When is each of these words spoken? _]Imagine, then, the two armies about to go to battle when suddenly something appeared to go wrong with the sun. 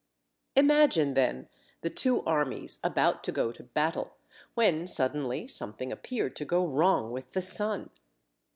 _]Imagine, 0.59 1.13
then, 1.13 1.47
the 1.81 1.89
two 1.91 2.23
armies 2.25 2.79
about 2.83 3.23
to 3.23 3.31
go 3.31 3.51
to 3.51 3.61
battle 3.63 4.13
when 4.55 4.87
suddenly 4.87 5.47
something 5.47 5.91
appeared 5.91 6.35
to 6.37 6.43
go 6.43 6.65
wrong 6.65 7.11
with 7.11 7.33
the 7.33 7.41
sun. 7.43 7.91